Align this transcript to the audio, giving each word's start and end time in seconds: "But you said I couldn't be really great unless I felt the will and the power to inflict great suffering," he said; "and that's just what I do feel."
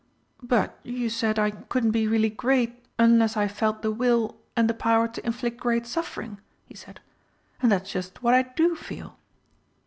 "But 0.41 0.79
you 0.81 1.11
said 1.11 1.37
I 1.37 1.51
couldn't 1.51 1.91
be 1.91 2.07
really 2.07 2.31
great 2.31 2.83
unless 2.97 3.37
I 3.37 3.47
felt 3.47 3.83
the 3.83 3.91
will 3.91 4.35
and 4.57 4.67
the 4.67 4.73
power 4.73 5.07
to 5.07 5.23
inflict 5.23 5.61
great 5.61 5.85
suffering," 5.85 6.39
he 6.65 6.73
said; 6.73 6.99
"and 7.61 7.71
that's 7.71 7.91
just 7.91 8.23
what 8.23 8.33
I 8.33 8.41
do 8.41 8.75
feel." 8.75 9.19